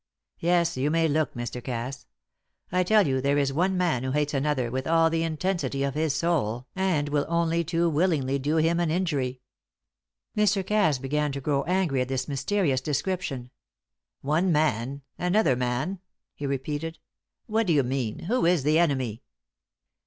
[0.39, 1.63] Yes; you may look, Mr.
[1.63, 2.07] Cass!
[2.71, 5.93] I tell you there is one man who hates another with all the intensity of
[5.93, 9.41] his soul, and will only too willingly do him an injury."
[10.35, 10.65] Mr.
[10.65, 13.51] Cass began to grow angry at this mysterious description.
[14.21, 15.99] "One man another man?"
[16.33, 16.97] he repeated.
[17.45, 18.21] "What do you mean?
[18.21, 19.21] Who is the enemy?"